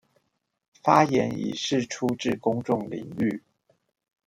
[0.81, 3.43] 發言以釋出至公眾領域